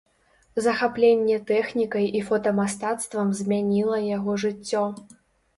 [0.65, 4.85] Захапленне тэхнікай і фотамастацтвам змяніла яго жыццё.